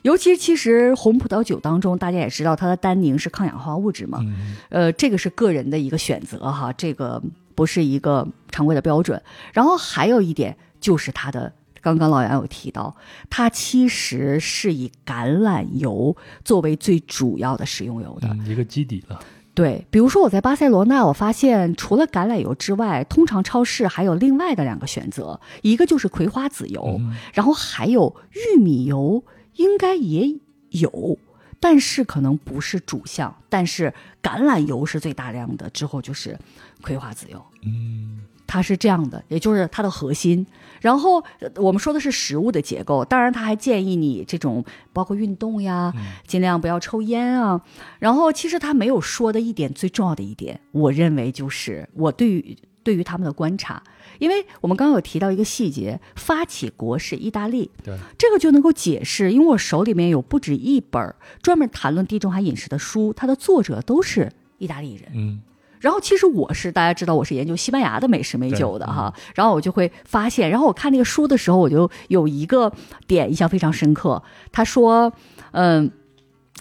[0.01, 4.23] 尤其其实红葡萄酒当中，大家也知道它的单宁是抗氧化物质嘛，
[4.69, 7.21] 呃，这个是个人的一个选择哈，这个
[7.53, 9.21] 不是一个常规的标准。
[9.51, 12.95] 然后还有一点就是它的，刚刚老杨有提到，
[13.29, 19.19] 它其实是以橄榄油作为最主要的食用油的一个基底了。
[19.53, 27.01] 对，比如说我在巴塞罗那，我发现除了橄榄油之外，通常超市还有另外的两个选择，一个就是葵花籽油，
[27.33, 29.21] 然后还有玉米油。
[29.59, 30.33] 应该也
[30.69, 31.17] 有，
[31.59, 33.35] 但是可能不是主项。
[33.49, 33.93] 但是
[34.23, 36.39] 橄榄油是最大量的，之后就是
[36.81, 37.45] 葵花籽油。
[37.65, 40.47] 嗯，它是这样的，也就是它的核心。
[40.79, 41.21] 然后
[41.55, 45.93] 我们说的是食物的结构，当然他还建议你这种包括运动呀，
[46.25, 47.61] 尽量不要抽烟啊。
[47.99, 53.83] 然后其实他没有说的一点最重要的一点，我认为就是我对于对于他们的观察。
[54.19, 65.09] 因为我们刚刚有提到一个细节，发起国是意大利，对，这个就能够解释，因为我手里面有不止一本专门谈论地中海饮食的书，它的作者都是意大利人。
[65.15, 65.41] 嗯，
[65.79, 72.71] 然后其实我是大家知道我是研究西班牙的美食美酒的哈，然后我就会发现，然后我看那个书的时候，我就有一个
[73.07, 74.21] 点印象非常深刻。
[74.51, 75.13] 他说，
[75.51, 75.89] 嗯，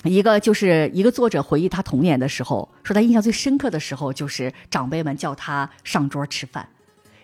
[0.05, 6.69] 一个就是一个作者回忆他童年的时候，说他印象最深刻的时候就是长辈们叫他上桌吃饭。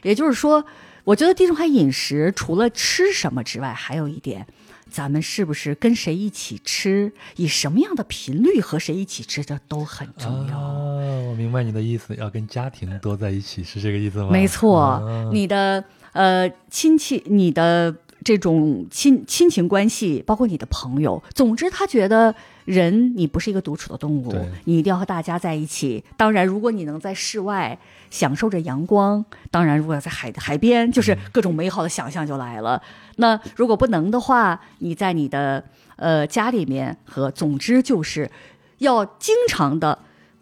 [0.05, 0.65] 也就是说，
[1.03, 4.47] 我觉得地中海饮食除了吃什么之外，还有一点，
[4.89, 10.59] 咱们是不是跟谁一起吃，以什么样的频率和谁一起吃，这都很重要。
[10.59, 14.29] 我明白你的意思，要跟家庭多在一起，是这个意思吗？
[14.31, 22.35] 没错，你的呃亲戚，你的这种亲亲情关系，包括你的朋友，总之他觉得。
[22.65, 26.03] 人，你不是一个独处的动物，你一定要和大家在一起。
[26.17, 27.79] 当然，如果你能在室外
[28.15, 32.81] 享受着阳光，当然，如果要在海海边，就是各种美好的想象就来了。
[33.17, 35.65] 那如果不能的话，你在你的
[35.97, 38.31] 呃家里面和，总之就是
[38.79, 39.99] 要经常的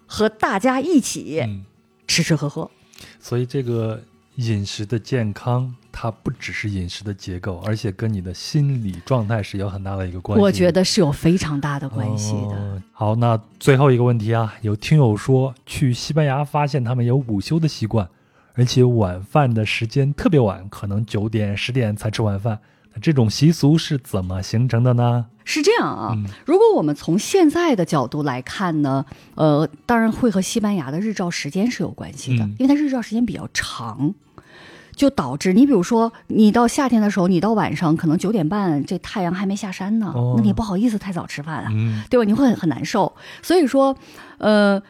[0.07, 1.43] 和大家一起
[2.07, 2.71] 吃吃喝喝。
[3.19, 4.03] 所以这个
[4.35, 5.75] 饮食的健康。
[5.93, 10.43] 它不只是饮食的结构，而且跟你的心理状态是有很大的一个关系。
[10.43, 12.83] 我觉得是有非常大的关系的。
[12.93, 18.09] 好，那最后一个问题啊，有听友说去西班牙发现他们有午休的习惯，
[18.55, 22.59] 而且晚饭的时间特别晚，可能九点、十点才吃晚饭。
[22.95, 25.27] 那这种习俗是怎么形成的呢？
[25.45, 34.15] 是这样啊，如果我们从现在的角度来看呢，呃，当然会和西班牙的日照时间是有关系的，因为它日照时间比较长。
[34.95, 41.71] 就导致你，比如说，你到夏天的时候，你到晚上可能九点半，这太阳还没下山呢，那你不好意思太早吃饭啊，
[42.11, 42.25] 对吧？
[42.25, 43.13] 你会很很难受。
[43.43, 43.97] 所以说，
[44.39, 44.83] 呃，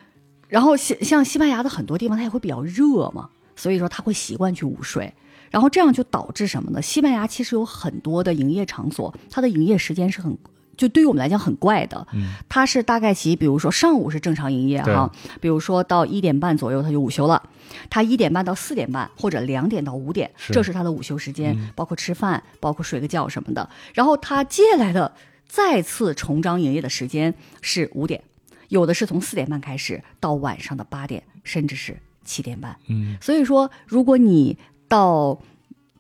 [0.49, 5.15] 然后像像西班牙的很多地方，它也会比较热嘛，所以说他会习惯去午睡，
[5.51, 6.83] 然后这样就导致什么呢？
[6.83, 10.37] 西班牙其实有很多的营业场所，它的营业时间是很。
[10.77, 12.07] 就对于我们来讲很怪的，
[12.49, 17.43] 它是大概其，比如说上午是正常营业哈，比如说到一点半左右它就午休了，
[17.91, 23.69] 它一点半到四点半或者两点到五点，这是它的午休时间，包括吃饭，包括睡个觉什么的。
[23.95, 25.15] 然后它接下来的
[25.47, 28.23] 再次重张营业的时间是五点，
[28.69, 32.75] 有的是从四点半开始到晚上的八点，甚至是七点半。
[32.89, 34.57] 嗯，所以说如果你
[34.89, 35.39] 到，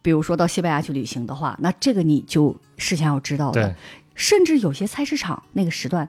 [0.00, 3.76] 比如说到西班牙去旅行的话，那这个你就事先要知道的。
[4.14, 6.08] 甚至有些菜市场那个时段，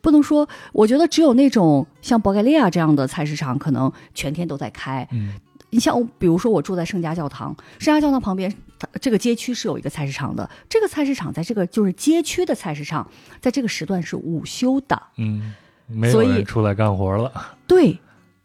[0.00, 5.06] 不能说，我觉得只有那种像博盖利亚这样的菜市场，可能全天都在开。
[5.12, 5.32] 嗯，
[5.70, 8.52] 你像，比如说我住在圣家教堂，圣家教堂旁边，
[9.00, 10.48] 这个街区是有一个菜市场的。
[10.68, 13.08] 这个菜市场在这个就是街区的菜市场，
[13.40, 15.02] 在这个时段是午休的。
[15.16, 15.54] 嗯，
[15.86, 17.56] 没有人出来干活了。
[17.66, 17.98] 对，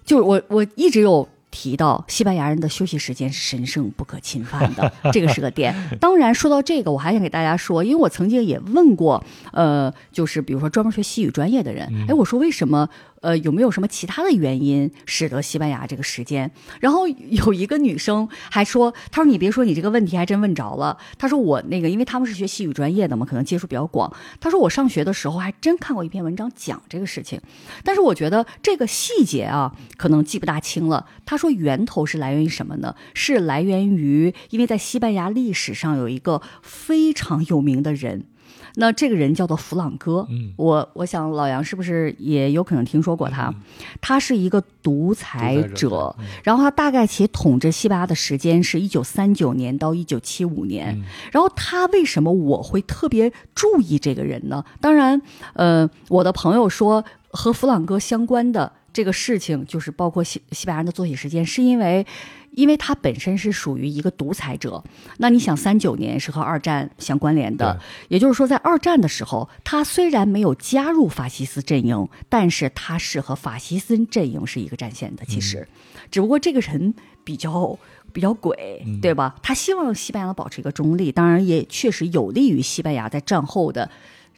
[0.06, 1.28] 就是我我一直有。
[1.52, 5.76] 提到西班牙人的休息时间是神圣不可侵犯的， 这个是个点。
[6.00, 12.90] 当然，说到这个，我还想给大家说，因为我曾经也问过，呃，就是比如说专门学西语专业的人，哎，我说为什么？
[13.22, 16.52] 呃，有没有什么其他的原因使得西班牙这个时间？
[16.80, 27.40] 然后有一个女生还说：“她说你别说，你这个问题还真问着了。”她说：“我那个，因为他们是学西语专业的嘛，可能接触比较广。”她说：“我上学的时候还真看过一篇文章讲这个事情，
[27.84, 32.96] 但是我觉得这个细节啊，可能记不大清了。”她说：“源头是来源于什么呢？
[33.14, 38.26] 是来源于因为在西班牙历史上有一个非常有名的人。”
[38.76, 43.54] 那这个人叫做弗朗哥，嗯我我想老杨是不是也有可能听说过他？
[44.00, 50.96] 他是一个独裁者者，嗯然后他大概其统治西班牙的时间是一九三九年到一九七五年。
[50.96, 54.64] 嗯然后他为什么我会特别注意这个人呢？
[54.80, 55.22] 当然，
[55.54, 62.06] 呃，我的朋友说和弗朗哥相关的这个事情，就是包括西西班牙人的作息时间，是因为。
[62.52, 64.84] 因为他本身是属于一个独裁者，
[65.18, 67.80] 那你想，三九年是和二战相关联的，
[68.10, 75.24] 也就是说，在二战的时候，他虽然没有加入法西斯阵营，但是他是和法西斯阵营是一个战线的。
[75.26, 75.68] 其实，
[76.10, 76.94] 只不过这个人
[77.24, 77.78] 比较
[78.12, 79.36] 比较鬼，对吧？
[79.42, 83.90] 他希望西班牙保持一个中立，当然也确实有利于西班牙在战后的。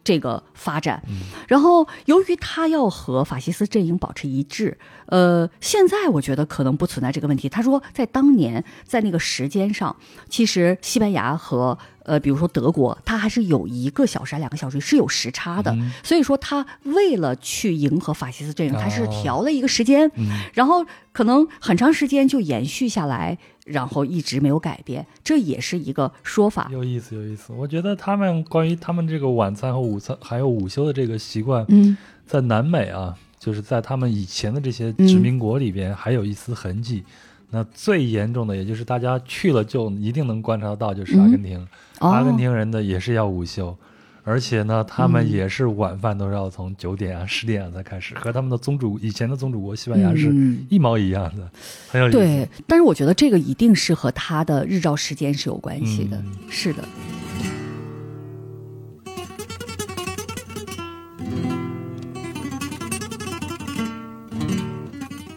[0.04, 1.01] 这个发展，
[1.47, 7.47] 然后由于他要和法西斯阵营保持一致，呃，现在我觉得可能不存在这个问题。
[7.47, 9.95] 他说，在当年在那个时间上，
[10.30, 15.74] 其实西班牙和呃，比如说德国，它还是有一个小时、两个小时是有时差的，
[16.04, 20.12] 所以说他为了去迎合法西斯阵营，他是调了一个时间，
[20.54, 26.68] 然后可能很长时间就延续下来，然后一直没有改变，这也是一个说法。
[26.72, 27.53] 有意思，有意思。
[27.53, 31.95] 我觉得他们关于他们这个晚餐和午餐还有午休的这个习惯，嗯
[32.26, 37.03] 在南美啊，就是在他们以前的这些殖民国里边，还有一丝痕迹。
[37.51, 41.59] 那最严重的，也就是大家去了就一定能观察到，就是阿根廷。
[41.99, 43.78] 哦阿根廷人的也是要午休，
[44.26, 51.52] 而且呢，他们嗯也是晚饭都是要从九点啊、十点啊才开始，和他们的宗主以前的宗主国西班牙是嗯一毛一样的，
[51.90, 52.18] 很有意思。
[52.18, 56.18] 对，但是我觉得这个一定是和他的日照时间是有关系的。
[56.18, 56.84] 嗯是的，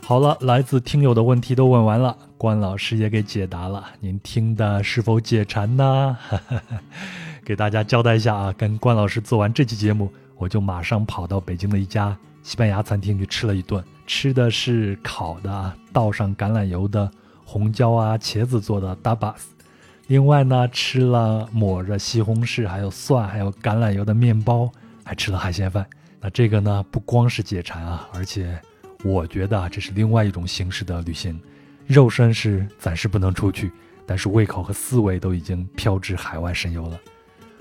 [0.02, 3.84] 好了，来自听友的问题都问完了，关老师也给解答了。
[3.98, 6.16] 您听的是否解馋呢？
[7.46, 17.08] 给大家交代一下啊，跟关老师做完这期节目，我就马上跑到北京的一家西班牙餐厅去吃了一顿，吃的是烤的啊，倒上橄榄油的
[17.44, 19.36] 红椒啊、茄子做的 tapas。
[20.08, 24.68] 另外呢，吃了抹着西红柿、还有蒜、还有橄榄油的面包，
[25.04, 25.86] 还吃了海鲜饭。
[26.20, 28.60] 那这个呢，不光是解馋啊，而且
[29.04, 31.40] 我觉得啊，这是另外一种形式的旅行。
[31.86, 33.70] 肉身是暂时不能出去，
[34.04, 36.98] 但是胃口和思维都已经飘至海外神游了。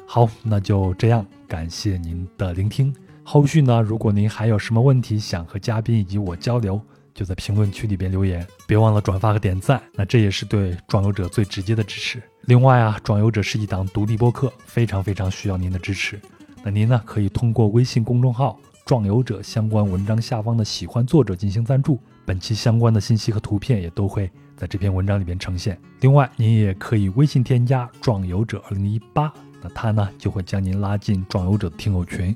[0.08, 2.94] 好，那就这样，感谢您的聆听。
[3.24, 6.80] 后续呢，如果您还有什么问题想和嘉宾以及我交流，
[7.14, 12.22] 就在评论区里边留言，别忘了转发和点赞，那这也是对壮游者最直接的支持。
[12.42, 16.22] 另外啊，壮游者是一档独立播客，非常非常需要您的支持。
[16.64, 25.80] 那您呢，可以通过微信公众号“壮游者”相关文章下方的喜欢作者进行赞助，本期相关的信息和图片也都会在这篇文章里边呈现。
[26.02, 29.34] 另外，您也可以微信添加“壮游者二零一八”，
[29.66, 32.36] 那他呢就会将您拉进壮游者的听友群，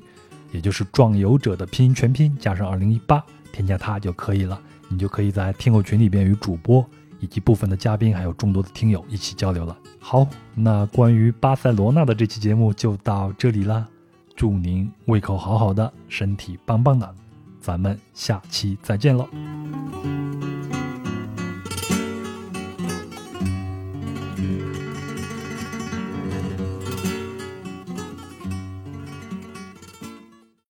[0.50, 3.22] 也就是壮游者的拼音全拼加上二零一八，
[3.52, 4.60] 添加他就可以了。
[4.88, 6.84] 你就可以在听友群里边与主播
[7.20, 9.78] 以及部分的嘉宾还有众多的听友一起交流了。
[10.00, 10.26] 好，
[10.56, 13.86] 那关于巴塞罗那的这期节目就到这里啦。
[14.34, 17.14] 祝您胃口好好的，身体棒棒的，
[17.60, 19.28] 咱们下期再见喽。